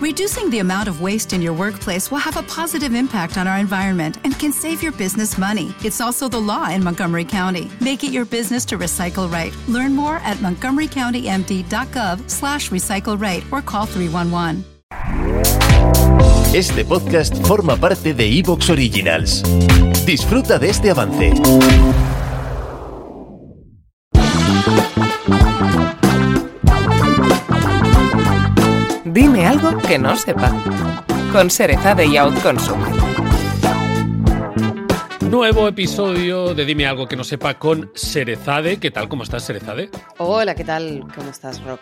Reducing 0.00 0.48
the 0.48 0.60
amount 0.60 0.88
of 0.88 1.02
waste 1.02 1.34
in 1.34 1.42
your 1.42 1.52
workplace 1.52 2.10
will 2.10 2.20
have 2.20 2.38
a 2.38 2.42
positive 2.44 2.94
impact 2.94 3.36
on 3.36 3.46
our 3.46 3.58
environment 3.58 4.16
and 4.24 4.32
can 4.38 4.50
save 4.50 4.82
your 4.82 4.92
business 4.92 5.36
money. 5.36 5.74
It's 5.84 6.00
also 6.00 6.26
the 6.26 6.40
law 6.40 6.70
in 6.70 6.82
Montgomery 6.82 7.26
County. 7.26 7.70
Make 7.82 8.02
it 8.02 8.10
your 8.10 8.24
business 8.24 8.64
to 8.66 8.78
recycle 8.78 9.30
right. 9.30 9.54
Learn 9.68 9.94
more 9.94 10.16
at 10.24 10.38
montgomerycountymd.gov 10.38 12.30
slash 12.30 12.70
recycle 12.70 13.20
right 13.20 13.44
or 13.52 13.60
call 13.60 13.84
311. 13.84 14.64
Este 16.54 16.82
podcast 16.82 17.36
forma 17.46 17.76
parte 17.76 18.14
de 18.14 18.38
Evox 18.38 18.70
Originals. 18.70 19.42
Disfruta 20.06 20.58
de 20.58 20.70
este 20.70 20.90
avance. 20.90 21.34
Que 29.86 29.98
no 29.98 30.16
sepa. 30.16 30.50
Con 31.32 31.50
Serezade 31.50 32.06
y 32.06 32.16
Outconsumer. 32.16 32.99
Nuevo 35.30 35.68
episodio 35.68 36.54
de 36.54 36.64
Dime 36.64 36.86
algo 36.86 37.06
que 37.06 37.14
no 37.14 37.22
sepa 37.22 37.56
con 37.56 37.92
Serezade. 37.94 38.78
¿Qué 38.78 38.90
tal? 38.90 39.08
¿Cómo 39.08 39.22
estás, 39.22 39.44
Serezade? 39.44 39.88
Hola, 40.18 40.56
¿qué 40.56 40.64
tal? 40.64 41.04
¿Cómo 41.14 41.30
estás, 41.30 41.62
Rock? 41.62 41.80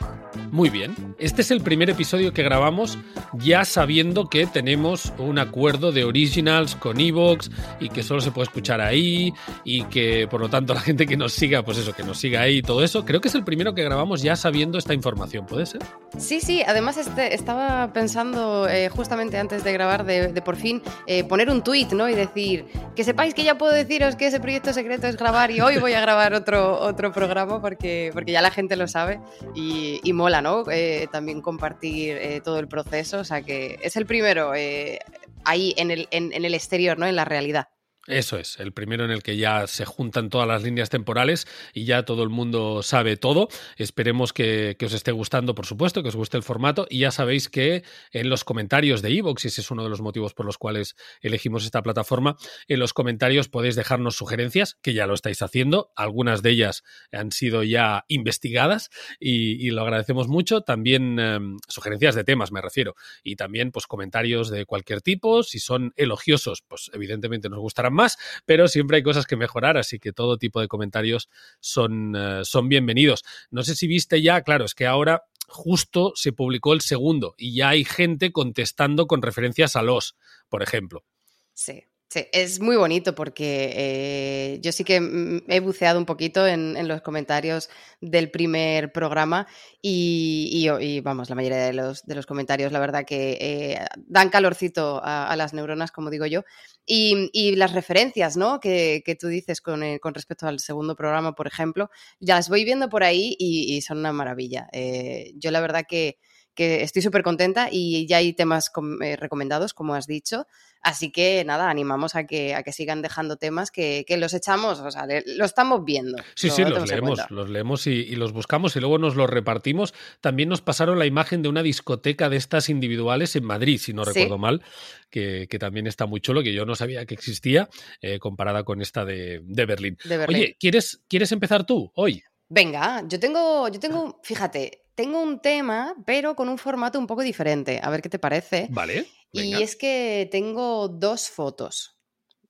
Muy 0.51 0.69
bien. 0.69 0.95
Este 1.19 1.41
es 1.41 1.51
el 1.51 1.63
primer 1.63 1.89
episodio 1.89 2.35
que 2.35 2.43
grabamos 2.43 2.99
ya 3.33 3.65
sabiendo 3.65 4.29
que 4.29 4.47
tenemos 4.47 5.15
un 5.17 5.39
acuerdo 5.39 5.93
de 5.93 6.05
originals 6.05 6.77
con 6.77 7.01
Evox 7.01 7.51
y 7.81 7.89
que 7.89 8.03
solo 8.03 8.21
se 8.21 8.33
puede 8.33 8.45
escuchar 8.45 8.83
ahí 8.83 9.33
y 9.65 9.85
que 9.85 10.29
por 10.31 10.43
lo 10.43 10.51
tanto 10.51 10.75
la 10.75 10.81
gente 10.81 11.07
que 11.07 11.17
nos 11.17 11.33
siga, 11.33 11.63
pues 11.63 11.79
eso, 11.79 11.95
que 11.95 12.03
nos 12.03 12.19
siga 12.19 12.43
ahí 12.43 12.59
y 12.59 12.63
todo 12.63 12.85
eso. 12.85 13.07
Creo 13.07 13.23
que 13.23 13.29
es 13.29 13.35
el 13.35 13.45
primero 13.45 13.75
que 13.75 13.83
grabamos 13.83 14.21
ya 14.21 14.37
sabiendo 14.37 14.77
esta 14.77 14.93
información, 14.93 15.47
¿puede 15.47 15.65
ser? 15.65 15.81
Sí, 16.19 16.43
sí. 16.43 16.63
Además 16.67 16.99
este, 16.99 17.35
estaba 17.35 17.95
pensando 17.95 18.69
eh, 18.69 18.91
justamente 18.91 19.39
antes 19.39 19.65
de 19.65 19.73
grabar 19.73 20.05
de, 20.05 20.35
de 20.35 20.43
por 20.43 20.57
fin 20.57 20.83
eh, 21.07 21.25
poner 21.25 21.49
un 21.49 21.63
tweet, 21.63 21.89
¿no? 21.93 22.11
Y 22.11 22.15
decir 22.15 22.67
que 22.95 23.05
sepáis 23.05 23.38
que 23.39 23.45
ya 23.45 23.57
puedo 23.57 23.73
deciros 23.73 24.17
que 24.17 24.27
ese 24.27 24.41
proyecto 24.41 24.73
secreto 24.73 25.07
es 25.07 25.17
grabar 25.17 25.53
y 25.53 25.61
hoy 25.61 25.79
voy 25.79 25.93
a 25.93 26.01
grabar 26.01 26.35
otro, 26.35 26.81
otro 26.81 27.13
programa 27.13 27.61
porque, 27.61 28.11
porque 28.13 28.33
ya 28.33 28.43
la 28.43 28.51
gente 28.51 28.75
lo 28.75 28.89
sabe 28.89 29.21
y, 29.55 30.13
mola, 30.13 30.43
¿no? 30.43 30.65
Eh, 30.69 31.07
también 31.13 31.41
compartir 31.41 32.17
eh, 32.17 32.41
todo 32.43 32.59
el 32.59 32.67
proceso, 32.67 33.21
o 33.21 33.25
sea 33.25 33.43
que 33.43 33.79
es 33.81 33.97
el 33.97 34.07
primero 34.07 34.57
eh, 34.57 34.99
ahí 35.45 35.73
en 35.77 35.93
el, 35.93 36.09
en 36.11 36.33
el 36.33 36.53
exterior, 36.53 36.99
¿no? 36.99 37.07
En 37.07 37.15
la 37.15 37.25
realidad. 37.25 37.69
Eso 38.09 38.39
es, 38.39 38.59
el 38.59 38.73
primero 38.73 39.05
en 39.05 39.11
el 39.11 39.23
que 39.23 39.37
ya 39.37 39.67
se 39.67 39.85
juntan 39.85 40.31
todas 40.31 40.49
las 40.49 40.63
líneas 40.63 40.89
temporales 40.89 41.47
y 41.75 41.85
ya 41.85 42.05
todo 42.05 42.23
el 42.23 42.31
mundo 42.31 42.83
sabe 42.83 43.19
todo. 43.19 43.49
Esperemos 43.77 44.33
que, 44.33 44.77
que 44.79 44.87
os 44.87 44.95
esté 44.95 45.13
gustando, 45.13 45.55
por 45.55 45.67
supuesto, 45.67 46.03
que 46.03 46.09
os 46.09 46.17
guste 46.17 46.39
el 46.39 46.43
formato. 46.43 46.87
Y 46.89 47.01
ya 47.01 47.11
sabéis 47.11 47.51
que 47.51 47.85
en 48.13 48.31
los 48.31 48.45
comentarios 48.45 49.03
de 49.03 49.11
Evox, 49.11 49.45
y 49.45 49.49
ese 49.49 49.61
es 49.61 49.71
uno 49.71 49.85
de 49.85 49.91
los 49.91 50.01
motivos 50.01 50.33
por 50.33 50.47
los 50.47 50.57
cuales 50.57 50.97
elegimos 51.21 51.67
esta 51.67 51.83
plataforma, 51.83 52.37
en 52.67 52.79
los 52.79 52.95
comentarios 52.95 53.49
podéis 53.49 53.77
dejarnos 53.77 54.17
sugerencias, 54.17 54.79
que 54.81 54.95
ya 54.95 55.07
lo 55.07 55.13
estáis 55.13 55.43
haciendo. 55.43 55.93
Algunas 55.95 56.41
de 56.41 56.51
ellas 56.51 56.85
han 57.13 57.31
sido 57.31 57.63
ya 57.63 58.07
investigadas 58.09 58.89
y, 59.21 59.69
lo 59.69 59.83
agradecemos 59.83 60.29
mucho. 60.29 60.63
También 60.63 61.19
eh, 61.21 61.39
sugerencias 61.69 62.15
de 62.15 62.25
temas, 62.25 62.53
me 62.53 62.63
refiero. 62.63 62.95
Y 63.23 63.37
también 63.37 63.71
pues 63.71 63.87
comentarios 63.87 64.49
de 64.49 64.65
cualquier 64.65 65.03
tipo. 65.03 65.43
Si 65.43 65.59
son 65.59 65.93
elogiosos, 65.97 66.63
pues 66.67 66.91
evidentemente 66.95 67.51
nos 67.51 67.59
gustarán 67.59 67.98
más, 67.99 68.17
pero 68.47 68.69
siempre 68.69 68.97
hay 68.97 69.03
cosas 69.03 69.27
que 69.27 69.37
mejorar, 69.37 69.77
así 69.77 69.99
que 69.99 70.13
todo 70.13 70.39
tipo 70.39 70.61
de 70.61 70.69
comentarios 70.69 71.29
son, 71.61 72.17
uh, 72.17 72.45
son 72.45 72.69
bienvenidos. 72.71 73.25
No 73.51 73.63
sé 73.63 73.75
si 73.75 73.87
viste 73.87 74.23
ya, 74.23 74.41
claro, 74.43 74.65
es 74.65 74.75
que 74.75 74.87
ahora 74.87 75.25
justo 75.49 76.13
se 76.15 76.33
publicó 76.33 76.73
el 76.73 76.81
segundo 76.81 77.35
y 77.37 77.55
ya 77.55 77.71
hay 77.71 77.85
gente 77.85 78.33
contestando 78.33 79.07
con 79.07 79.21
referencias 79.21 79.77
a 79.77 79.83
los, 79.83 80.17
por 80.49 80.63
ejemplo. 80.63 81.05
Sí. 81.53 81.85
Sí, 82.11 82.25
es 82.33 82.59
muy 82.59 82.77
bonito 82.77 83.15
porque 83.15 83.71
eh, 83.77 84.61
yo 84.63 84.73
sí 84.73 84.83
que 84.83 85.43
he 85.47 85.61
buceado 85.61 85.99
un 85.99 86.07
poquito 86.07 86.47
en, 86.47 86.89
los 86.89 87.03
comentarios 87.03 87.69
del 88.01 88.31
primer 88.31 88.93
programa 88.93 89.47
y, 89.83 90.67
vamos, 91.03 91.29
la 91.29 91.35
mayoría 91.35 91.59
de 91.59 91.75
los, 91.75 92.03
comentarios, 92.27 92.73
la 92.73 92.79
verdad 92.79 93.05
que 93.05 93.37
eh, 93.39 93.87
dan 94.07 94.31
calorcito 94.31 95.03
a, 95.05 95.37
las 95.37 95.53
neuronas, 95.53 95.93
como 95.93 96.09
digo 96.09 96.25
yo. 96.25 96.45
Y, 96.87 97.57
las 97.57 97.75
referencias 97.75 98.39
¿no? 98.39 98.59
que, 98.59 99.03
que, 99.05 99.15
tú 99.15 99.29
dices 99.29 99.61
con, 99.61 99.83
eh, 99.83 100.01
con, 100.01 100.15
respecto 100.15 100.47
al 100.47 100.61
segundo 100.61 100.97
programa, 100.97 101.35
por 101.35 101.47
ejemplo, 101.47 101.91
ya 102.21 102.37
las 102.37 102.49
voy 102.49 102.65
viendo 102.65 102.89
por 102.89 103.05
ahí 103.05 103.37
y, 103.39 103.83
son 103.83 103.99
una 103.99 104.15
maravilla. 104.15 104.67
Eh, 104.73 105.33
yo 105.37 105.51
la 105.51 105.61
verdad 105.61 105.85
que 105.87 106.19
que 106.59 106.83
estoy 106.83 107.03
súper 107.03 107.23
contenta 107.23 107.69
y 107.71 108.05
ya 108.09 108.17
hay 108.17 108.33
temas 108.33 108.73
eh, 109.01 109.15
recomendados, 109.15 109.75
como 109.75 109.95
has 109.95 110.09
dicho. 110.09 110.49
Así 110.83 111.13
que 111.13 111.45
nada, 111.45 111.71
animamos 111.71 112.17
a 112.17 112.27
que, 112.27 112.57
a 112.57 112.65
que 112.65 112.73
sigan 112.73 113.01
dejando 113.01 113.37
temas 113.37 113.71
que, 113.71 114.05
que 114.09 114.17
los 114.17 114.35
echamos, 114.35 114.81
o 114.81 114.91
sea, 114.91 115.07
lo 115.07 115.45
estamos 115.45 115.85
viendo. 115.85 116.19
Sí, 116.35 116.51
sí, 116.51 116.65
los 116.65 116.91
leemos, 116.91 117.21
los 117.31 117.49
leemos 117.49 117.87
y, 117.87 117.93
y, 117.93 118.17
los 118.17 118.33
buscamos 118.33 118.75
y 118.75 118.81
luego 118.81 118.99
nos 118.99 119.15
los 119.15 119.31
repartimos. 119.31 119.95
También 120.21 120.49
nos 120.49 120.61
pasaron 120.61 120.99
la 120.99 121.07
imagen 121.07 121.43
de 121.43 121.49
una 121.49 121.63
discoteca 121.63 122.29
de 122.29 122.39
estas 122.39 122.69
individuales 122.69 123.37
en 123.37 123.45
Madrid, 123.45 123.79
si 123.79 123.93
no 123.93 124.05
recuerdo 124.05 124.35
¿Sí? 124.35 124.41
mal, 124.41 124.63
que, 125.11 125.47
que, 125.49 125.61
también 125.61 125.87
está 125.87 126.07
muy 126.07 126.21
chulo, 126.21 126.43
que 126.43 126.53
yo 126.53 126.67
no 126.67 126.75
sabía 126.75 127.07
que 127.07 127.15
existía, 127.15 127.69
eh, 128.01 128.19
comparada 128.19 128.65
con 128.65 128.83
esta 128.83 129.05
de, 129.05 129.43
de, 129.45 129.65
Berlín. 129.65 129.97
de 130.03 130.17
Berlín. 130.17 130.37
Oye, 130.43 130.57
¿quieres, 130.59 131.05
¿quieres 131.07 131.31
empezar 131.31 131.65
tú 131.65 131.93
hoy? 131.95 132.25
Venga, 132.49 133.05
yo 133.07 133.21
tengo, 133.21 133.69
yo 133.69 133.79
tengo, 133.79 134.21
fíjate, 134.25 134.88
tengo 134.99 135.23
un 135.23 135.39
tema, 135.39 135.95
pero 136.05 136.35
con 136.35 136.49
un 136.49 136.59
formato 136.59 136.99
un 136.99 137.07
poco 137.07 137.23
diferente. 137.23 137.79
A 137.81 137.89
ver 137.89 138.03
qué 138.03 138.09
te 138.09 138.19
parece. 138.19 138.67
Vale. 138.69 139.07
Venga. 139.33 139.61
Y 139.61 139.63
es 139.63 139.77
que 139.77 140.29
tengo 140.29 140.89
dos 140.89 141.31
fotos. 141.31 141.97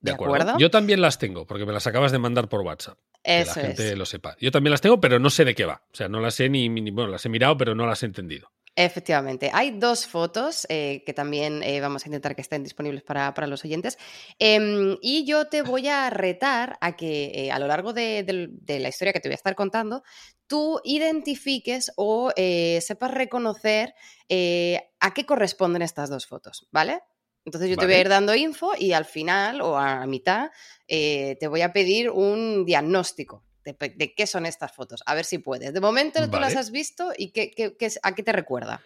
¿De, 0.00 0.12
¿De 0.12 0.14
acuerdo? 0.14 0.36
acuerdo? 0.36 0.58
Yo 0.58 0.70
también 0.70 1.02
las 1.02 1.18
tengo, 1.18 1.46
porque 1.46 1.66
me 1.66 1.74
las 1.74 1.86
acabas 1.86 2.10
de 2.10 2.18
mandar 2.18 2.48
por 2.48 2.62
WhatsApp. 2.62 2.96
Eso 3.22 3.52
que 3.52 3.60
la 3.60 3.66
gente 3.66 3.88
es. 3.90 3.98
lo 3.98 4.06
sepa. 4.06 4.34
Yo 4.40 4.50
también 4.50 4.70
las 4.70 4.80
tengo, 4.80 4.98
pero 4.98 5.18
no 5.18 5.28
sé 5.28 5.44
de 5.44 5.54
qué 5.54 5.66
va. 5.66 5.82
O 5.92 5.94
sea, 5.94 6.08
no 6.08 6.20
las 6.20 6.36
sé 6.36 6.48
ni, 6.48 6.70
ni 6.70 6.90
bueno, 6.90 7.10
las 7.10 7.26
he 7.26 7.28
mirado, 7.28 7.58
pero 7.58 7.74
no 7.74 7.86
las 7.86 8.02
he 8.02 8.06
entendido. 8.06 8.50
Efectivamente, 8.74 9.50
hay 9.52 9.72
dos 9.72 10.06
fotos 10.06 10.64
eh, 10.70 11.02
que 11.04 11.12
también 11.12 11.64
eh, 11.64 11.80
vamos 11.80 12.04
a 12.04 12.08
intentar 12.08 12.34
que 12.36 12.42
estén 12.42 12.62
disponibles 12.62 13.02
para, 13.02 13.34
para 13.34 13.48
los 13.48 13.62
oyentes. 13.64 13.98
Eh, 14.38 14.96
y 15.02 15.26
yo 15.26 15.48
te 15.48 15.62
voy 15.62 15.88
a 15.88 16.08
retar 16.10 16.78
a 16.80 16.96
que 16.96 17.32
eh, 17.34 17.50
a 17.50 17.58
lo 17.58 17.66
largo 17.66 17.92
de, 17.92 18.22
de, 18.22 18.48
de, 18.52 18.78
la 18.78 18.88
historia 18.88 19.12
que 19.12 19.18
te 19.18 19.28
voy 19.28 19.34
a 19.34 19.34
estar 19.34 19.56
contando, 19.56 20.04
tú 20.48 20.80
identifiques 20.82 21.92
o 21.96 22.32
eh, 22.36 22.80
sepas 22.80 23.12
reconocer 23.12 23.94
eh, 24.28 24.90
a 24.98 25.14
qué 25.14 25.24
corresponden 25.26 25.82
estas 25.82 26.10
dos 26.10 26.26
fotos, 26.26 26.66
¿vale? 26.72 27.00
Entonces 27.44 27.70
yo 27.70 27.76
vale. 27.76 27.86
te 27.86 27.92
voy 27.92 27.98
a 27.98 28.00
ir 28.00 28.08
dando 28.08 28.34
info 28.34 28.72
y 28.78 28.92
al 28.92 29.04
final 29.04 29.60
o 29.60 29.78
a 29.78 30.04
mitad 30.06 30.50
eh, 30.88 31.36
te 31.38 31.46
voy 31.46 31.62
a 31.62 31.72
pedir 31.72 32.10
un 32.10 32.64
diagnóstico 32.66 33.44
de, 33.64 33.76
de, 33.96 34.14
qué 34.14 34.26
son 34.26 34.46
estas 34.46 34.72
fotos. 34.72 35.02
A 35.06 35.14
ver 35.14 35.24
si 35.24 35.38
puedes. 35.38 35.72
De 35.72 35.80
momento 35.80 36.20
vale. 36.20 36.32
tú 36.32 36.40
las 36.40 36.56
has 36.56 36.70
visto 36.70 37.12
y 37.16 37.30
qué, 37.30 37.50
qué, 37.50 37.76
qué, 37.76 37.90
a 38.02 38.14
qué 38.14 38.22
te 38.22 38.32
recuerda. 38.32 38.80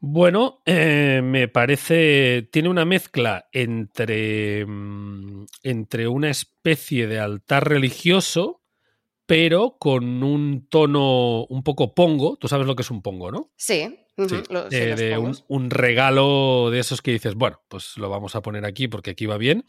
Bueno, 0.00 0.60
eh, 0.66 1.20
me 1.22 1.48
parece. 1.48 2.48
Tiene 2.50 2.68
una 2.68 2.84
mezcla 2.84 3.48
entre. 3.52 4.66
Mm, 4.66 5.46
entre 5.62 6.08
una 6.08 6.30
especie 6.30 7.06
de 7.06 7.20
altar 7.20 7.68
religioso, 7.68 8.63
pero 9.26 9.76
con 9.78 10.22
un 10.22 10.66
tono 10.68 11.44
un 11.44 11.62
poco 11.62 11.94
pongo. 11.94 12.36
Tú 12.36 12.48
sabes 12.48 12.66
lo 12.66 12.76
que 12.76 12.82
es 12.82 12.90
un 12.90 13.02
pongo, 13.02 13.30
¿no? 13.30 13.50
Sí. 13.56 13.98
Sí, 14.16 14.42
de, 14.70 14.94
de 14.94 15.18
un, 15.18 15.36
un, 15.48 15.70
regalo 15.70 16.70
de 16.70 16.78
esos 16.78 17.02
que 17.02 17.10
dices, 17.10 17.34
bueno, 17.34 17.60
pues 17.66 17.96
lo 17.96 18.08
vamos 18.08 18.36
a 18.36 18.42
poner 18.42 18.64
aquí 18.64 18.86
porque 18.86 19.10
aquí 19.10 19.26
va 19.26 19.38
bien. 19.38 19.64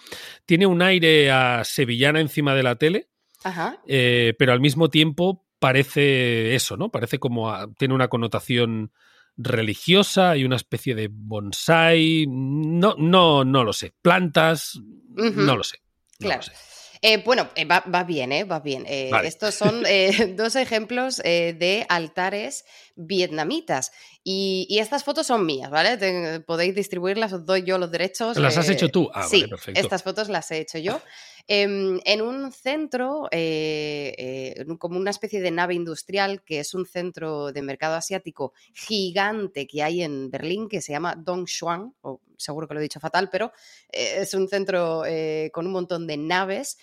Tiene 0.46 0.68
un 0.68 0.84
aire 0.84 1.32
a 1.32 1.64
sevillana 1.64 2.22
encima 2.22 2.54
de 2.54 2.62
la 2.62 2.76
tele, 2.76 3.10
Ajá. 3.46 3.80
Eh, 3.88 4.34
pero 4.40 4.54
al 4.54 4.60
mismo 4.60 4.90
tiempo 4.90 5.46
parece 5.60 6.56
eso, 6.56 6.78
¿no? 6.78 6.90
Parece 6.90 7.20
como 7.20 7.52
a, 7.52 7.72
tiene 7.74 7.94
una 7.94 8.08
connotación 8.08 8.92
religiosa 9.38 10.36
y 10.36 10.46
una 10.46 10.56
especie 10.56 10.96
de 10.96 11.10
bonsai. 11.12 12.26
No, 12.28 12.96
no, 12.98 13.46
no 13.46 13.64
lo 13.64 13.72
sé. 13.72 13.94
Plantas, 14.02 14.76
uh 14.76 14.82
-huh. 15.16 15.34
no 15.34 15.56
lo 15.56 15.64
sé. 15.64 15.78
No 16.20 16.28
claro. 16.28 16.42
Lo 16.42 16.48
sé. 16.48 16.54
Eh, 17.02 17.22
bueno, 17.24 17.50
eh, 17.56 17.66
va, 17.66 17.84
va, 17.94 18.04
bien, 18.04 18.32
¿eh? 18.32 18.44
Va 18.44 18.60
bien. 18.60 18.86
Eh, 18.88 19.10
vale. 19.12 19.28
Estos 19.28 19.56
son 19.56 19.84
dos 20.36 20.56
ejemplos 20.56 21.18
de 21.18 21.86
altares 21.90 22.66
vietnamitas. 22.96 23.92
Y, 24.24 24.66
y, 24.70 24.80
estas 24.80 25.04
fotos 25.04 25.28
son 25.28 25.46
mías, 25.46 25.70
¿vale? 25.70 26.40
Podéis 26.42 26.74
distribuirlas, 26.74 27.34
os 27.34 27.46
doy 27.46 27.64
yo 27.64 27.78
los 27.78 27.92
derechos. 27.92 28.38
¿Las 28.38 28.58
has 28.58 28.70
hecho 28.70 28.90
tú? 28.90 29.10
Ah, 29.14 29.24
sí, 29.24 29.42
vale, 29.42 29.50
perfecto. 29.50 29.80
estas 29.80 30.02
fotos 30.02 30.30
las 30.30 30.50
he 30.52 30.60
hecho 30.60 30.80
yo. 30.80 31.00
Eh, 31.48 32.00
en 32.06 32.22
un 32.22 32.52
centro, 32.52 33.28
eh, 33.32 34.16
eh, 34.18 34.66
como 34.80 34.98
una 34.98 35.12
especie 35.12 35.42
de 35.42 35.52
nave 35.52 35.76
industrial, 35.76 36.44
que 36.44 36.60
es 36.60 36.74
un 36.74 36.86
centro 36.86 37.52
de 37.52 37.62
mercado 37.62 37.96
asiático 37.96 38.54
gigante 38.74 39.68
que 39.68 39.84
hay 39.84 40.02
en 40.02 40.32
Berlín, 40.32 40.68
que 40.68 40.82
se 40.82 40.94
llama 40.94 41.16
Dongshuang, 41.16 41.94
o 42.02 42.22
seguro 42.38 42.68
que 42.68 42.74
lo 42.74 42.80
he 42.80 42.84
dicho 42.84 43.00
fatal, 43.00 43.30
pero 43.32 43.52
eh, 43.92 44.18
es 44.22 44.34
un 44.34 44.48
centro 44.48 45.04
con 45.52 45.68
un 45.68 45.72
montón 45.72 46.08
de 46.08 46.18
naves 46.18 46.78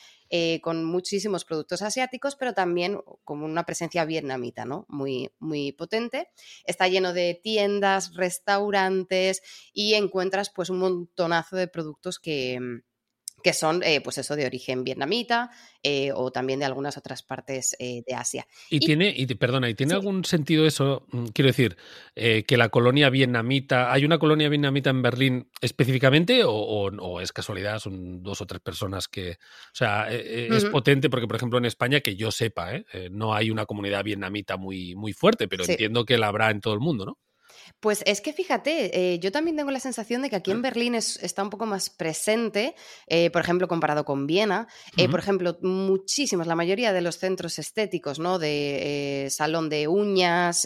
con 0.62 0.82
muchísimos 0.84 1.44
productos 1.44 1.82
asiáticos, 1.82 2.36
pero 2.36 2.54
también 2.54 2.98
con 3.22 3.42
una 3.42 3.66
presencia 3.66 4.06
vietnamita, 4.06 4.64
¿no? 4.64 4.86
Muy, 4.88 5.30
muy 5.38 5.72
potente. 5.72 6.30
Está 6.64 6.88
lleno 6.88 7.12
de 7.12 7.38
tiendas, 7.42 8.14
restaurantes 8.14 9.42
y 9.74 9.92
encuentras 9.92 10.48
pues 10.48 10.70
un 10.70 10.78
montonazo 10.78 11.56
de 11.56 11.68
productos 11.68 12.18
que 12.18 12.82
que 13.42 13.52
son, 13.52 13.82
eh, 13.82 14.00
pues 14.00 14.18
eso, 14.18 14.36
de 14.36 14.46
origen 14.46 14.84
vietnamita 14.84 15.50
eh, 15.82 16.10
o 16.14 16.30
también 16.30 16.60
de 16.60 16.64
algunas 16.64 16.96
otras 16.96 17.22
partes 17.22 17.76
eh, 17.78 18.02
de 18.06 18.14
Asia. 18.14 18.46
Y, 18.70 18.80
tiene, 18.80 19.12
y 19.16 19.26
perdona, 19.34 19.68
¿y 19.68 19.74
tiene 19.74 19.94
algún 19.94 20.24
sentido 20.24 20.66
eso? 20.66 21.06
Mm, 21.10 21.26
quiero 21.26 21.48
decir, 21.48 21.76
que 22.14 22.56
la 22.56 22.68
colonia 22.68 23.10
vietnamita, 23.10 23.92
¿hay 23.92 24.04
una 24.04 24.18
colonia 24.18 24.48
vietnamita 24.48 24.90
en 24.90 25.02
Berlín 25.02 25.48
específicamente 25.60 26.42
o, 26.44 27.20
es 27.20 27.32
casualidad? 27.32 27.78
Son 27.78 28.22
dos 28.22 28.40
o 28.40 28.46
tres 28.46 28.60
personas 28.60 29.08
que, 29.08 29.32
o 29.32 29.74
sea, 29.74 30.10
es 30.10 30.64
potente 30.66 31.08
porque, 31.08 31.26
por 31.26 31.36
ejemplo, 31.36 31.58
en 31.58 31.64
España, 31.64 32.00
que 32.00 32.16
yo 32.16 32.30
sepa, 32.30 32.72
no 33.10 33.34
hay 33.34 33.50
una 33.50 33.66
comunidad 33.66 34.04
vietnamita 34.04 34.56
muy, 34.56 34.94
muy 34.94 35.12
fuerte, 35.12 35.48
pero 35.48 35.64
entiendo 35.64 36.04
que 36.04 36.18
la 36.18 36.28
habrá 36.28 36.50
en 36.50 36.60
todo 36.60 36.74
el 36.74 36.80
mundo, 36.80 37.06
¿no? 37.06 37.18
Pues 37.82 38.04
es 38.06 38.20
que 38.20 38.32
fíjate, 38.32 38.96
eh, 38.96 39.18
yo 39.18 39.32
también 39.32 39.56
tengo 39.56 39.72
la 39.72 39.80
sensación 39.80 40.22
de 40.22 40.30
que 40.30 40.36
aquí 40.36 40.52
en 40.52 40.62
Berlín 40.62 40.94
está 40.94 41.42
un 41.42 41.50
poco 41.50 41.66
más 41.66 41.90
presente, 41.90 42.76
eh, 43.08 43.28
por 43.30 43.42
ejemplo, 43.42 43.66
comparado 43.66 44.04
con 44.04 44.28
Viena. 44.28 44.68
Eh, 44.96 45.08
por 45.08 45.18
ejemplo, 45.18 45.58
muchísimos, 45.62 46.46
la 46.46 46.54
mayoría 46.54 46.92
de 46.92 47.00
los 47.00 47.18
centros 47.18 47.58
estéticos, 47.58 48.20
¿no? 48.20 48.38
De 48.38 49.26
salón 49.32 49.68
de 49.68 49.88
uñas, 49.88 50.64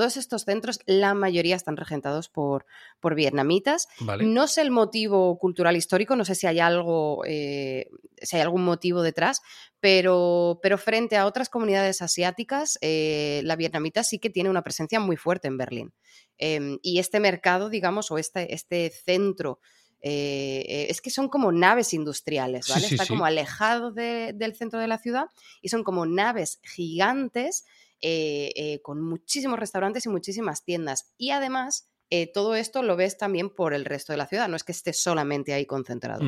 todos 0.00 0.16
estos 0.16 0.44
centros, 0.44 0.80
la 0.86 1.12
mayoría 1.12 1.56
están 1.56 1.76
regentados 1.76 2.30
por, 2.30 2.64
por 3.00 3.14
vietnamitas. 3.14 3.86
No 4.22 4.46
sé 4.46 4.62
el 4.62 4.70
motivo 4.70 5.38
cultural 5.38 5.76
histórico, 5.76 6.16
no 6.16 6.24
sé 6.24 6.34
si 6.34 6.46
hay 6.46 6.58
algo, 6.58 7.22
si 7.26 8.36
hay 8.36 8.40
algún 8.40 8.64
motivo 8.64 9.02
detrás, 9.02 9.42
pero, 9.78 10.58
pero 10.62 10.78
frente 10.78 11.18
a 11.18 11.26
otras 11.26 11.50
comunidades 11.50 12.00
asiáticas, 12.00 12.78
la 12.80 13.56
vietnamita 13.56 14.02
sí 14.02 14.18
que 14.18 14.30
tiene 14.30 14.48
una 14.48 14.62
presencia 14.62 15.00
muy 15.00 15.18
fuerte 15.18 15.48
en 15.48 15.58
Berlín. 15.58 15.92
Em, 16.38 16.78
y 16.80 16.98
este 16.98 17.20
mercado, 17.20 17.68
digamos, 17.68 18.10
o 18.10 18.16
este, 18.16 18.54
este 18.54 18.88
centro, 18.88 19.60
eh, 20.00 20.64
eh, 20.66 20.86
es 20.88 21.02
que 21.02 21.10
son 21.10 21.28
como 21.28 21.52
naves 21.52 21.92
industriales, 21.92 22.68
¿vale? 22.68 22.86
Está 22.86 23.06
como 23.06 23.26
alejado 23.26 23.92
del 23.92 24.56
centro 24.56 24.80
de 24.80 24.86
la 24.88 24.96
ciudad 24.96 25.26
y 25.60 25.68
son 25.68 25.84
como 25.84 26.06
naves 26.06 26.58
gigantes 26.62 27.66
eh, 28.02 28.80
con 28.82 29.02
muchísimos 29.02 29.58
restaurantes 29.58 30.06
y 30.06 30.08
muchísimas 30.08 30.64
tiendas. 30.64 31.12
Y 31.16 31.30
además, 31.30 31.90
todo 32.34 32.56
esto 32.56 32.82
lo 32.82 32.96
ves 32.96 33.18
también 33.18 33.50
por 33.50 33.72
el 33.72 33.84
resto 33.84 34.12
de 34.12 34.16
la 34.16 34.26
ciudad, 34.26 34.48
no 34.48 34.56
es 34.56 34.64
que 34.64 34.72
esté 34.72 34.92
solamente 34.92 35.52
ahí 35.52 35.64
concentrado. 35.64 36.24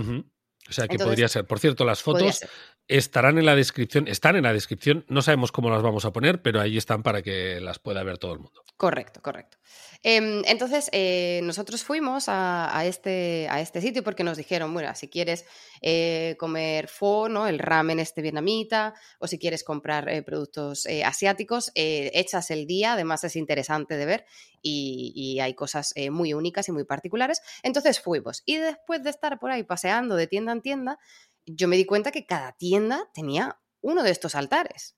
O 0.68 0.72
sea 0.72 0.86
que 0.86 0.98
podría 0.98 1.28
ser. 1.28 1.44
Por 1.44 1.58
cierto, 1.58 1.84
las 1.84 2.02
fotos 2.02 2.40
estarán 2.86 3.38
en 3.38 3.46
la 3.46 3.56
descripción, 3.56 4.06
están 4.06 4.36
en 4.36 4.44
la 4.44 4.52
descripción, 4.52 5.04
no 5.08 5.22
sabemos 5.22 5.50
cómo 5.50 5.70
las 5.70 5.82
vamos 5.82 6.04
a 6.04 6.12
poner, 6.12 6.42
pero 6.42 6.60
ahí 6.60 6.76
están 6.76 7.02
para 7.02 7.22
que 7.22 7.60
las 7.60 7.78
pueda 7.78 8.02
ver 8.02 8.18
todo 8.18 8.34
el 8.34 8.40
mundo. 8.40 8.62
Correcto, 8.82 9.22
correcto. 9.22 9.58
Em, 10.02 10.42
entonces, 10.44 10.88
eh, 10.90 11.38
nosotros 11.44 11.84
fuimos 11.84 12.24
a, 12.26 12.82
este, 12.84 13.46
a 13.48 13.60
este 13.60 13.80
sitio 13.80 14.02
porque 14.02 14.24
nos 14.24 14.36
dijeron, 14.36 14.74
bueno, 14.74 14.92
si 14.96 15.06
quieres 15.06 15.44
eh, 15.82 16.34
comer 16.36 16.88
pho, 16.88 17.28
¿no? 17.28 17.46
el 17.46 17.60
ramen 17.60 18.00
este 18.00 18.22
vietnamita, 18.22 18.92
o 19.20 19.28
si 19.28 19.38
quieres 19.38 19.62
comprar 19.62 20.08
eh, 20.08 20.24
productos 20.24 20.88
asiáticos, 21.04 21.70
echas 21.76 22.50
el 22.50 22.66
día, 22.66 22.94
además 22.94 23.22
es 23.22 23.36
interesante 23.36 23.96
de 23.96 24.04
ver 24.04 24.26
y, 24.60 25.12
y 25.14 25.38
hay 25.38 25.54
cosas 25.54 25.94
muy 26.10 26.34
únicas 26.34 26.66
y 26.66 26.72
muy 26.72 26.82
particulares. 26.82 27.40
Entonces 27.62 28.00
fuimos 28.00 28.42
y 28.46 28.56
después 28.56 29.04
de 29.04 29.10
estar 29.10 29.38
por 29.38 29.52
ahí 29.52 29.62
paseando 29.62 30.16
de 30.16 30.26
tienda 30.26 30.50
en 30.50 30.60
tienda, 30.60 30.98
yo 31.46 31.68
me 31.68 31.76
di 31.76 31.84
cuenta 31.84 32.10
que 32.10 32.26
cada 32.26 32.50
tienda 32.50 33.08
tenía 33.14 33.60
uno 33.80 34.02
de 34.02 34.10
estos 34.10 34.34
altares. 34.34 34.96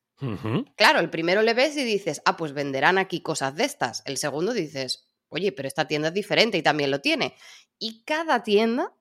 Claro, 0.77 1.01
el 1.01 1.11
primero 1.11 1.43
le 1.43 1.55
ves 1.55 1.77
y 1.77 1.85
dices, 1.85 2.23
ah, 2.25 2.37
pues 2.37 2.53
venderán 2.53 2.99
aquí 2.99 3.21
cosas 3.21 3.57
de 3.57 3.65
estas. 3.65 4.03
El 4.07 4.17
segundo 4.17 4.53
dices, 4.53 5.09
oye, 5.29 5.53
pero 5.53 5.69
esta 5.69 5.87
tienda 5.87 6.09
es 6.09 6.15
diferente 6.15 6.59
y 6.59 6.63
también 6.63 6.91
lo 6.91 7.01
tiene. 7.01 7.35
Y 7.79 8.05
cada 8.05 8.43
tienda 8.43 8.93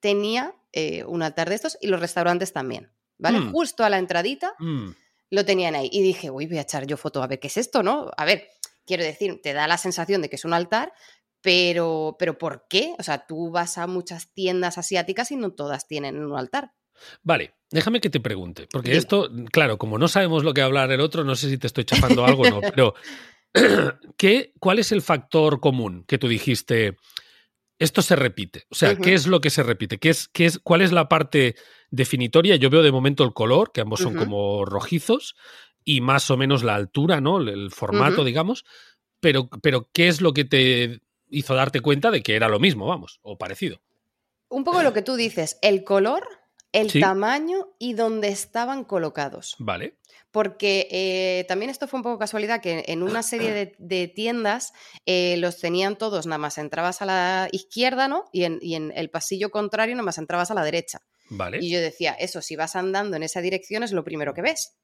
tenía 0.00 0.54
eh, 0.72 1.04
un 1.04 1.22
altar 1.22 1.48
de 1.48 1.56
estos 1.56 1.76
y 1.80 1.88
los 1.88 2.00
restaurantes 2.00 2.52
también, 2.52 2.92
¿vale? 3.18 3.40
Mm. 3.40 3.52
Justo 3.52 3.84
a 3.84 3.90
la 3.90 3.98
entradita 3.98 4.54
mm. 4.58 4.90
lo 5.30 5.44
tenían 5.44 5.74
ahí. 5.74 5.88
Y 5.92 6.02
dije, 6.02 6.30
uy, 6.30 6.46
voy 6.46 6.58
a 6.58 6.62
echar 6.62 6.86
yo 6.86 6.96
foto 6.96 7.22
a 7.22 7.26
ver 7.26 7.40
qué 7.40 7.48
es 7.48 7.56
esto, 7.56 7.82
¿no? 7.82 8.10
A 8.16 8.24
ver, 8.24 8.48
quiero 8.86 9.02
decir, 9.02 9.40
te 9.42 9.52
da 9.52 9.66
la 9.66 9.78
sensación 9.78 10.22
de 10.22 10.30
que 10.30 10.36
es 10.36 10.44
un 10.44 10.54
altar, 10.54 10.92
pero, 11.40 12.16
pero 12.18 12.38
¿por 12.38 12.66
qué? 12.68 12.94
O 12.98 13.02
sea, 13.02 13.26
tú 13.26 13.50
vas 13.50 13.78
a 13.78 13.86
muchas 13.86 14.32
tiendas 14.32 14.78
asiáticas 14.78 15.30
y 15.32 15.36
no 15.36 15.52
todas 15.52 15.86
tienen 15.86 16.22
un 16.22 16.38
altar. 16.38 16.72
Vale, 17.22 17.54
déjame 17.72 18.00
que 18.00 18.10
te 18.10 18.20
pregunte, 18.20 18.68
porque 18.70 18.96
esto, 18.96 19.30
claro, 19.50 19.78
como 19.78 19.98
no 19.98 20.08
sabemos 20.08 20.44
lo 20.44 20.54
que 20.54 20.62
hablar 20.62 20.92
el 20.92 21.00
otro, 21.00 21.24
no 21.24 21.34
sé 21.34 21.50
si 21.50 21.58
te 21.58 21.66
estoy 21.66 21.84
chafando 21.84 22.24
algo 22.24 22.42
o 22.42 22.50
no, 22.50 22.60
pero 22.60 22.94
¿qué, 24.16 24.52
¿cuál 24.60 24.78
es 24.78 24.92
el 24.92 25.02
factor 25.02 25.60
común 25.60 26.04
que 26.06 26.18
tú 26.18 26.28
dijiste? 26.28 26.96
Esto 27.78 28.00
se 28.00 28.14
repite. 28.14 28.64
O 28.70 28.76
sea, 28.76 28.94
¿qué 28.94 29.12
es 29.12 29.26
lo 29.26 29.40
que 29.40 29.50
se 29.50 29.64
repite? 29.64 29.98
¿Qué 29.98 30.10
es, 30.10 30.28
qué 30.28 30.44
es, 30.44 30.60
¿Cuál 30.60 30.82
es 30.82 30.92
la 30.92 31.08
parte 31.08 31.56
definitoria? 31.90 32.54
Yo 32.54 32.70
veo 32.70 32.82
de 32.82 32.92
momento 32.92 33.24
el 33.24 33.32
color, 33.32 33.72
que 33.72 33.80
ambos 33.80 33.98
son 33.98 34.14
como 34.14 34.64
rojizos, 34.64 35.34
y 35.84 36.00
más 36.00 36.30
o 36.30 36.36
menos 36.36 36.62
la 36.62 36.76
altura, 36.76 37.20
¿no? 37.20 37.38
El, 37.38 37.72
formato, 37.72 38.22
digamos. 38.22 38.64
Pero, 39.18 39.48
pero, 39.62 39.88
¿qué 39.92 40.06
es 40.06 40.20
lo 40.20 40.32
que 40.32 40.44
te 40.44 41.00
hizo 41.28 41.56
darte 41.56 41.80
cuenta 41.80 42.12
de 42.12 42.22
que 42.22 42.36
era 42.36 42.48
lo 42.48 42.60
mismo, 42.60 42.86
vamos, 42.86 43.18
o 43.22 43.36
parecido? 43.36 43.80
Un 44.48 44.62
poco 44.62 44.84
lo 44.84 44.92
que 44.92 45.02
tú 45.02 45.16
dices, 45.16 45.58
el 45.60 45.82
color 45.82 46.22
el 46.72 47.00
tamaño 47.00 47.68
y 47.78 47.94
dónde 47.94 48.28
estaban 48.28 48.84
colocados. 48.84 49.56
Vale. 49.58 49.94
Porque 50.30 50.88
eh, 50.90 51.44
también 51.46 51.70
esto 51.70 51.86
fue 51.86 51.98
un 51.98 52.04
poco 52.04 52.18
casualidad 52.18 52.62
que 52.62 52.84
en 52.88 53.02
una 53.02 53.22
serie 53.22 53.74
de, 53.78 54.08
tiendas 54.08 54.72
eh, 55.04 55.36
los 55.38 55.58
tenían 55.58 55.96
todos, 55.96 56.26
nada 56.26 56.38
más 56.38 56.58
entrabas 56.58 57.02
a 57.02 57.06
la 57.06 57.48
izquierda, 57.52 58.08
¿no? 58.08 58.24
Y 58.32 58.44
en, 58.44 58.58
y 58.62 58.74
en, 58.74 58.92
el 58.96 59.10
pasillo 59.10 59.50
contrario 59.50 59.94
nada 59.94 60.04
más 60.04 60.18
entrabas 60.18 60.50
a 60.50 60.54
la 60.54 60.64
derecha. 60.64 61.00
Vale. 61.28 61.58
Y 61.60 61.70
yo 61.70 61.80
decía, 61.80 62.12
eso, 62.12 62.42
si 62.42 62.56
vas 62.56 62.76
andando 62.76 63.16
en 63.16 63.22
esa 63.22 63.40
dirección 63.40 63.82
es 63.82 63.92
lo 63.92 64.04
primero 64.04 64.34
que 64.34 64.42
ves. 64.42 64.76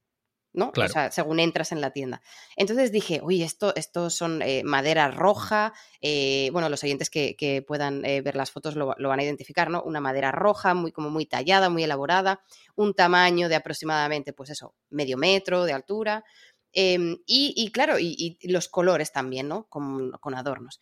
¿No? 0.59 0.73
O 0.77 0.89
sea, 0.89 1.11
según 1.13 1.39
entras 1.39 1.71
en 1.73 1.81
la 1.81 1.93
tienda. 1.93 2.21
Entonces 2.57 2.91
dije, 2.91 3.21
uy, 3.23 3.43
esto, 3.43 3.73
esto 3.77 4.11
son 4.11 4.43
eh, 4.43 4.63
madera 4.65 5.09
roja. 5.11 5.73
Eh, 6.01 6.51
bueno, 6.53 6.69
los 6.69 6.83
oyentes 6.83 7.09
que, 7.11 7.65
puedan 7.67 8.05
eh, 8.05 8.21
ver 8.21 8.35
las 8.37 8.51
fotos 8.51 8.75
lo, 8.75 8.87
van 8.87 9.21
a 9.21 9.23
identificar, 9.23 9.71
¿no? 9.71 9.83
Una 9.83 10.01
madera 10.01 10.33
roja, 10.33 10.75
muy, 10.75 10.91
como 10.91 11.11
muy 11.11 11.27
tallada, 11.27 11.71
muy 11.71 11.85
elaborada, 11.85 12.43
un 12.75 12.93
tamaño 12.93 13.49
de 13.49 13.55
aproximadamente, 13.55 14.33
pues 14.33 14.51
eso, 14.51 14.75
medio 14.91 15.17
metro 15.17 15.65
de 15.65 15.73
altura. 15.73 16.25
Em, 16.73 17.19
y, 17.25 17.71
claro, 17.73 17.99
y, 17.99 18.39
los 18.43 18.69
colores 18.69 19.13
también, 19.13 19.49
¿no? 19.49 19.69
Con, 19.69 20.11
con 20.21 20.35
adornos. 20.35 20.81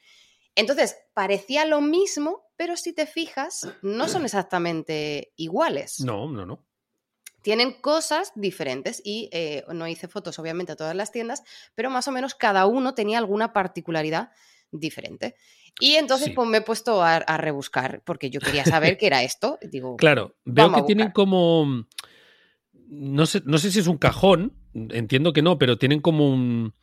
Entonces, 0.55 0.97
parecía 1.13 1.67
lo 1.67 1.83
mismo, 1.83 2.45
pero 2.57 2.77
si 2.79 2.95
te 2.95 3.07
fijas, 3.07 3.69
no 3.83 4.09
son 4.09 4.25
exactamente 4.25 5.35
iguales. 5.37 6.01
No, 6.01 6.31
no, 6.31 6.47
no 6.47 6.65
tienen 7.47 7.75
cosas 7.81 8.33
diferentes 8.35 9.01
y 9.05 9.29
eh, 9.31 9.63
no 9.73 9.87
hice 9.87 10.09
fotos 10.09 10.37
obviamente 10.41 10.73
a 10.73 10.77
todas 10.77 10.97
las 10.97 11.13
tiendas, 11.13 11.45
pero 11.77 11.91
más 11.91 12.09
o 12.09 12.11
menos 12.11 12.35
cada 12.35 12.67
uno 12.67 12.93
tenía 12.93 13.19
alguna 13.19 13.53
particularidad 13.53 14.33
diferente. 14.73 15.37
Y 15.79 15.95
entonces 15.95 16.33
pues, 16.35 16.49
me 16.49 16.57
he 16.59 16.63
puesto 16.63 17.05
a, 17.05 17.21
rebuscar 17.37 18.03
porque 18.05 18.31
yo 18.31 18.41
quería 18.41 18.65
saber 18.65 18.97
qué 18.99 19.07
era 19.07 19.23
esto. 19.23 19.61
Digo, 19.63 19.97
claro, 19.97 20.35
veo 20.45 20.73
que 20.73 20.83
tienen 20.83 21.13
como... 21.13 21.87
No 22.89 23.27
sé, 23.27 23.43
no 23.45 23.59
sé 23.59 23.71
si 23.71 23.79
es 23.79 23.87
un 23.87 23.99
cajón, 23.99 24.53
entiendo 24.75 25.33
que 25.33 25.43
no, 25.43 25.57
pero 25.57 25.79
tienen 25.79 26.01
como 26.01 26.29
un 26.29 26.75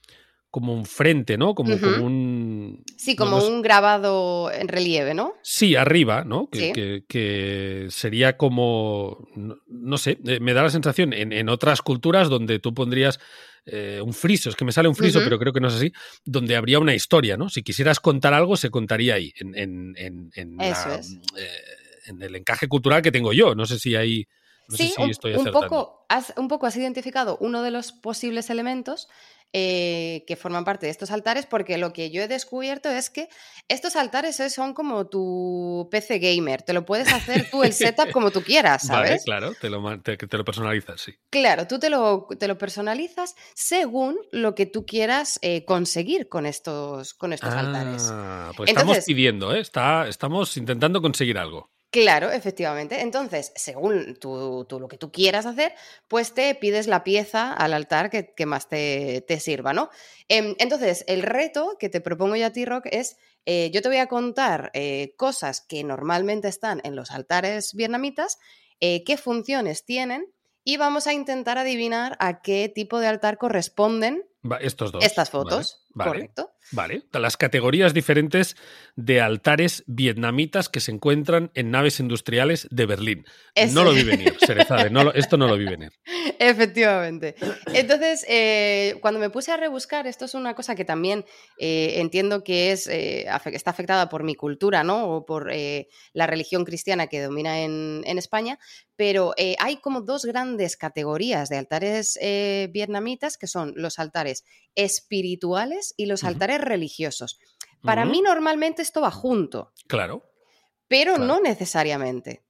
como 0.49 0.73
un 0.73 0.85
frente, 0.85 1.37
¿no? 1.37 1.55
Como, 1.55 1.73
un... 1.73 2.72
Sí, 3.03 3.17
como 3.17 3.45
un 3.45 3.61
grabado 3.61 4.49
en 4.49 4.69
relieve, 4.69 5.13
¿no? 5.13 5.33
Sí, 5.41 5.75
arriba, 5.75 6.23
¿no? 6.23 6.49
Que, 6.49 7.87
sería 7.89 8.37
como, 8.37 9.27
no, 9.35 9.97
sé, 9.97 10.19
eh, 10.25 10.39
me 10.39 10.53
da 10.53 10.63
la 10.63 10.69
sensación 10.69 11.11
en, 11.11 11.49
otras 11.49 11.81
culturas 11.81 12.29
donde 12.29 12.59
tú 12.59 12.73
pondrías 12.73 13.19
eh, 13.65 13.99
un 14.01 14.13
friso, 14.13 14.49
es 14.49 14.55
que 14.55 14.63
me 14.63 14.71
sale 14.71 14.87
un 14.87 14.95
friso, 14.95 15.19
pero 15.21 15.37
creo 15.37 15.51
que 15.51 15.59
no 15.59 15.67
es 15.67 15.73
así, 15.73 15.91
donde 16.23 16.55
habría 16.55 16.79
una 16.79 16.95
historia, 16.95 17.35
¿no? 17.35 17.49
Si 17.49 17.61
quisieras 17.61 17.99
contar 17.99 18.33
algo, 18.33 18.55
se 18.55 18.69
contaría 18.69 19.15
ahí, 19.15 19.33
en, 19.37 19.93
en, 19.97 20.61
Eso 20.61 20.93
es. 20.93 21.11
Eh, 21.37 21.47
en 22.05 22.21
el 22.21 22.35
encaje 22.35 22.67
cultural 22.67 23.01
que 23.01 23.11
tengo 23.11 23.33
yo. 23.33 23.53
No 23.55 23.65
sé 23.65 23.79
si 23.79 23.95
hay... 23.95 24.27
No 24.67 24.77
sí, 24.77 24.89
sé 24.89 25.03
si 25.03 25.11
estoy 25.11 25.35
un, 25.35 25.51
poco 25.51 26.05
has, 26.09 26.33
un 26.37 26.47
poco 26.47 26.65
has 26.65 26.75
identificado 26.75 27.37
uno 27.39 27.61
de 27.61 27.71
los 27.71 27.91
posibles 27.91 28.49
elementos 28.49 29.09
eh, 29.55 30.23
que 30.25 30.35
forman 30.35 30.65
parte 30.65 30.87
de 30.87 30.91
estos 30.91 31.11
altares, 31.11 31.45
porque 31.45 31.77
lo 31.77 31.93
que 31.93 32.09
yo 32.09 32.23
he 32.23 32.27
descubierto 32.27 32.89
es 32.89 33.11
que 33.11 33.29
estos 33.67 33.95
altares 33.95 34.41
son 34.51 34.73
como 34.73 35.05
tu 35.05 35.87
PC 35.91 36.17
gamer, 36.17 36.63
te 36.63 36.73
lo 36.73 36.87
puedes 36.87 37.13
hacer 37.13 37.51
tú 37.51 37.61
el 37.61 37.71
setup 37.71 38.11
como 38.11 38.31
tú 38.31 38.41
quieras, 38.41 38.81
¿sabes? 38.87 39.11
Vale, 39.11 39.21
claro, 39.23 39.53
te 39.61 39.69
lo, 39.69 39.99
te, 39.99 40.17
lo 40.17 40.43
personalizas, 40.43 41.01
sí. 41.01 41.13
Claro, 41.29 41.67
tú 41.67 41.77
te 41.77 41.91
lo, 41.91 42.27
te 42.39 42.47
lo 42.47 42.57
personalizas 42.57 43.35
según 43.53 44.17
lo 44.31 44.55
que 44.55 44.65
tú 44.65 44.87
quieras 44.87 45.37
eh, 45.43 45.65
conseguir 45.65 46.29
con 46.29 46.47
estos, 46.47 47.13
con 47.13 47.31
estos 47.31 47.53
altares. 47.53 48.11
Pues 48.57 48.71
estamos 48.71 48.97
pidiendo, 49.05 49.53
¿eh? 49.53 49.59
Está, 49.59 50.07
estamos 50.07 50.57
intentando 50.57 50.99
conseguir 50.99 51.37
algo. 51.37 51.69
Claro, 51.93 52.31
efectivamente. 52.31 53.01
Entonces, 53.01 53.51
según 53.55 54.17
tú, 54.19 54.65
lo 54.67 54.87
que 54.87 54.97
tú 54.97 55.11
quieras 55.11 55.45
hacer, 55.45 55.75
pues 56.07 56.33
te 56.33 56.55
pides 56.55 56.87
la 56.87 57.03
pieza 57.03 57.53
al 57.53 57.71
altar 57.71 58.09
que, 58.09 58.45
más 58.47 58.67
te, 58.67 59.23
sirva, 59.39 59.73
¿no? 59.73 59.91
Em, 60.27 60.55
entonces, 60.57 61.05
el 61.07 61.21
reto 61.21 61.77
que 61.79 61.89
te 61.89 62.01
propongo 62.01 62.35
yo 62.35 62.47
a 62.47 62.49
ti, 62.49 62.65
Rock, 62.65 62.87
es, 62.89 63.17
eh, 63.45 63.69
yo 63.71 63.83
te 63.83 63.89
voy 63.89 63.97
a 63.97 64.07
contar 64.07 64.71
eh, 64.73 65.13
cosas 65.17 65.61
que 65.61 65.83
normalmente 65.83 66.47
están 66.47 66.81
en 66.83 66.95
los 66.95 67.11
altares 67.11 67.75
vietnamitas, 67.75 68.39
eh, 68.79 69.03
qué 69.03 69.15
funciones 69.15 69.85
tienen 69.85 70.25
y 70.63 70.77
vamos 70.77 71.05
a 71.05 71.13
intentar 71.13 71.59
adivinar 71.59 72.17
a 72.19 72.41
qué 72.41 72.71
tipo 72.73 72.99
de 72.99 73.05
altar 73.05 73.37
corresponden 73.37 74.25
estos 74.61 74.91
dos. 74.91 75.05
Estas 75.05 75.29
fotos, 75.29 75.85
correcto. 75.93 76.52
Vale, 76.71 77.03
las 77.11 77.37
categorías 77.37 77.93
diferentes 77.93 78.55
de 78.95 79.21
altares 79.21 79.83
vietnamitas 79.87 80.69
que 80.69 80.79
se 80.79 80.91
encuentran 80.91 81.51
en 81.53 81.71
naves 81.71 81.99
industriales 81.99 82.67
de 82.71 82.85
Berlín. 82.85 83.25
No 83.71 83.83
lo 83.83 83.91
vi 83.91 84.03
venir, 84.03 84.35
Serezade, 84.39 84.91
esto 85.15 85.37
no 85.37 85.47
lo 85.47 85.57
vi 85.57 85.65
venir. 85.65 85.91
Efectivamente. 86.39 87.35
Entonces, 87.73 88.25
eh, 88.27 88.97
cuando 89.01 89.19
me 89.19 89.29
puse 89.29 89.51
a 89.51 89.57
rebuscar, 89.57 90.07
esto 90.07 90.25
es 90.25 90.33
una 90.33 90.55
cosa 90.55 90.75
que 90.75 90.85
también 90.85 91.25
eh, 91.57 91.95
entiendo 91.97 92.43
que 92.43 92.71
es, 92.71 92.87
eh, 92.87 93.25
está 93.45 93.71
afectada 93.71 94.09
por 94.09 94.23
mi 94.23 94.35
cultura, 94.35 94.83
¿no? 94.83 95.07
O 95.07 95.25
por 95.25 95.51
la 96.13 96.27
religión 96.27 96.65
cristiana 96.65 97.07
que 97.07 97.21
domina 97.21 97.61
en, 97.61 98.03
en 98.05 98.17
España, 98.17 98.59
pero 98.95 99.33
hay 99.59 99.77
como 99.77 100.01
dos 100.01 100.25
grandes 100.25 100.77
categorías 100.77 101.49
de 101.49 101.57
altares 101.57 102.17
vietnamitas, 102.71 103.37
que 103.37 103.47
son 103.47 103.73
los 103.75 103.99
altares 103.99 104.43
espirituales 104.75 105.93
y 105.97 106.05
los 106.05 106.23
altares 106.23 106.52
religiosos. 106.61 107.39
Para 107.81 108.05
mí 108.05 108.21
normalmente 108.21 108.81
esto 108.81 109.01
va 109.01 109.11
junto. 109.11 109.73
Claro. 109.87 110.23
Pero 110.87 111.17
no 111.17 111.41
necesariamente. 111.41 112.45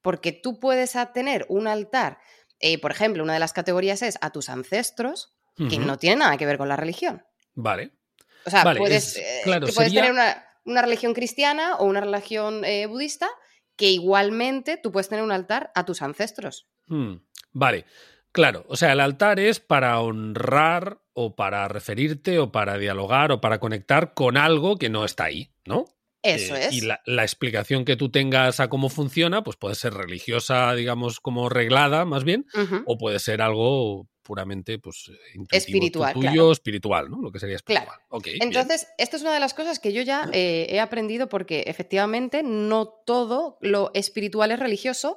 Porque 0.00 0.32
tú 0.32 0.60
puedes 0.60 0.96
tener 1.12 1.46
un 1.48 1.66
altar, 1.66 2.18
eh, 2.60 2.80
por 2.80 2.92
ejemplo, 2.92 3.22
una 3.24 3.32
de 3.32 3.40
las 3.40 3.52
categorías 3.52 4.02
es 4.02 4.18
a 4.20 4.30
tus 4.30 4.48
ancestros, 4.48 5.34
que 5.56 5.78
no 5.78 5.96
tiene 5.96 6.16
nada 6.16 6.36
que 6.36 6.44
ver 6.44 6.58
con 6.58 6.68
la 6.68 6.76
religión. 6.76 7.24
Vale. 7.54 7.92
O 8.44 8.50
sea, 8.50 8.62
puedes, 8.76 9.16
eh, 9.16 9.42
tener 9.44 10.12
una, 10.12 10.82
religión 10.82 11.14
cristiana 11.14 11.76
o 11.76 11.86
una 11.86 12.02
religión 12.02 12.64
eh, 12.64 12.86
budista, 12.86 13.28
que 13.74 13.90
igualmente 13.90 14.76
tú 14.76 14.92
puedes 14.92 15.08
tener 15.08 15.24
un 15.24 15.32
altar 15.32 15.72
a 15.74 15.84
tus 15.84 16.02
ancestros. 16.02 16.68
Hmm, 16.86 17.16
vale. 17.52 17.86
Claro, 18.36 18.66
o 18.68 18.76
sea, 18.76 18.92
el 18.92 19.00
altar 19.00 19.40
es 19.40 19.60
para 19.60 19.98
honrar 19.98 21.00
o 21.14 21.34
para 21.34 21.68
referirte 21.68 22.38
o 22.38 22.52
para 22.52 22.76
dialogar 22.76 23.32
o 23.32 23.40
para 23.40 23.60
conectar 23.60 24.12
con 24.12 24.36
algo 24.36 24.76
que 24.76 24.90
no 24.90 25.06
está 25.06 25.24
ahí, 25.24 25.54
¿no? 25.64 25.86
Eso 26.22 26.54
eh, 26.54 26.66
es. 26.66 26.74
Y 26.74 26.82
la, 26.82 27.00
explicación 27.22 27.86
que 27.86 27.96
tú 27.96 28.10
tengas 28.10 28.60
a 28.60 28.68
cómo 28.68 28.90
funciona, 28.90 29.42
pues 29.42 29.56
puede 29.56 29.74
ser 29.74 29.94
religiosa, 29.94 30.74
digamos, 30.74 31.18
como 31.18 31.48
reglada, 31.48 32.04
más 32.04 32.24
bien, 32.24 32.44
o 32.84 32.98
puede 32.98 33.20
ser 33.20 33.40
algo 33.40 34.06
puramente 34.26 34.78
pues, 34.78 35.10
espiritual. 35.52 36.14
Tuyo, 36.14 36.50
espiritual, 36.50 37.08
¿no? 37.08 37.22
Lo 37.22 37.30
que 37.30 37.38
sería 37.38 37.56
espiritual. 37.56 37.98
Entonces, 38.40 38.88
esto 38.98 39.16
es 39.16 39.22
una 39.22 39.32
de 39.32 39.40
las 39.40 39.54
cosas 39.54 39.78
que 39.78 39.92
yo 39.92 40.02
ya 40.02 40.28
eh, 40.32 40.66
he 40.68 40.80
aprendido 40.80 41.28
porque 41.28 41.64
efectivamente 41.66 42.42
no 42.42 42.88
todo 42.88 43.58
lo 43.60 43.92
espiritual 43.94 44.50
es 44.50 44.58
religioso 44.58 45.16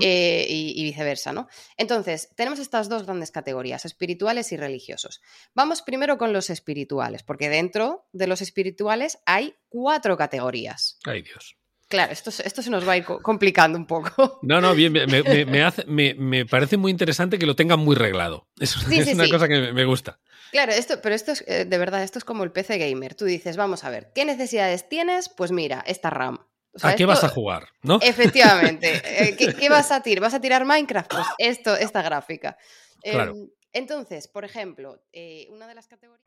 eh, 0.00 0.46
y, 0.48 0.84
viceversa, 0.84 1.32
¿no? 1.32 1.48
Entonces, 1.76 2.28
tenemos 2.36 2.60
estas 2.60 2.88
dos 2.88 3.04
grandes 3.04 3.32
categorías, 3.32 3.84
espirituales 3.84 4.52
y 4.52 4.56
religiosos. 4.56 5.20
Vamos 5.54 5.82
primero 5.82 6.16
con 6.16 6.32
los 6.32 6.50
espirituales, 6.50 7.22
porque 7.24 7.48
dentro 7.48 8.06
de 8.12 8.28
los 8.28 8.40
espirituales 8.40 9.18
hay 9.26 9.54
cuatro 9.68 10.16
categorías. 10.16 10.98
Ay, 11.04 11.22
Dios. 11.22 11.56
Claro, 11.94 12.12
esto, 12.12 12.30
esto 12.30 12.60
se 12.60 12.70
nos 12.70 12.86
va 12.88 12.94
a 12.94 12.96
ir 12.96 13.04
complicando 13.04 13.78
un 13.78 13.86
poco. 13.86 14.40
No, 14.42 14.60
no, 14.60 14.74
bien, 14.74 14.92
me, 14.92 16.46
parece 16.46 16.76
muy 16.76 16.90
interesante 16.90 17.38
que 17.38 17.46
lo 17.46 17.54
tengan 17.54 17.78
muy 17.78 17.94
reglado. 17.94 18.48
Es, 18.60 18.76
una 18.76 19.28
cosa 19.28 19.46
que 19.46 19.72
me 19.72 19.84
gusta. 19.84 20.18
Claro, 20.50 20.72
esto, 20.72 21.00
pero 21.00 21.14
esto 21.14 21.30
es, 21.30 21.44
eh, 21.46 21.64
de 21.64 21.78
verdad, 21.78 22.02
esto 22.02 22.18
es 22.18 22.24
como 22.24 22.42
el 22.42 22.50
PC 22.50 22.78
Gamer. 22.78 23.14
Tú 23.14 23.26
dices, 23.26 23.56
vamos 23.56 23.84
a 23.84 23.90
ver, 23.90 24.10
¿qué 24.12 24.24
necesidades 24.24 24.88
tienes? 24.88 25.28
Pues 25.28 25.52
mira, 25.52 25.84
esta 25.86 26.10
RAM. 26.10 26.44
¿A 26.82 26.96
qué 26.96 27.06
vas 27.06 27.22
a 27.22 27.28
jugar? 27.28 27.68
¿no? 27.82 28.00
Efectivamente. 28.02 29.00
Eh, 29.04 29.36
¿qué, 29.36 29.68
vas 29.68 29.92
a 29.92 30.02
tirar? 30.02 30.22
¿Vas 30.22 30.34
a 30.34 30.40
tirar 30.40 30.64
Minecraft? 30.64 31.12
Pues 31.12 31.26
esto, 31.38 31.76
esta 31.76 32.02
gráfica. 32.02 32.58
Claro. 33.02 33.32
Em, 33.32 33.48
entonces, 33.72 34.26
por 34.26 34.44
ejemplo, 34.44 35.00
eh, 35.12 35.46
una 35.50 35.68
de 35.68 35.76
las 35.76 35.86
categorías. 35.86 36.26